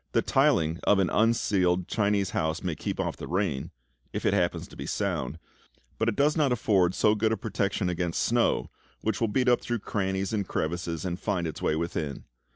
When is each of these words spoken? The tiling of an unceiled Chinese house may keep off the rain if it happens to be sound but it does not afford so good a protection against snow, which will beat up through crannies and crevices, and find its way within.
The 0.13 0.23
tiling 0.23 0.79
of 0.83 0.97
an 0.97 1.11
unceiled 1.11 1.87
Chinese 1.87 2.31
house 2.31 2.63
may 2.63 2.73
keep 2.73 2.99
off 2.99 3.17
the 3.17 3.27
rain 3.27 3.69
if 4.13 4.25
it 4.25 4.33
happens 4.33 4.67
to 4.69 4.75
be 4.75 4.87
sound 4.87 5.37
but 5.99 6.09
it 6.09 6.15
does 6.15 6.35
not 6.35 6.51
afford 6.51 6.95
so 6.95 7.13
good 7.13 7.31
a 7.31 7.37
protection 7.37 7.87
against 7.87 8.23
snow, 8.23 8.71
which 9.01 9.21
will 9.21 9.27
beat 9.27 9.47
up 9.47 9.61
through 9.61 9.77
crannies 9.77 10.33
and 10.33 10.47
crevices, 10.47 11.05
and 11.05 11.19
find 11.19 11.45
its 11.45 11.61
way 11.61 11.75
within. 11.75 12.23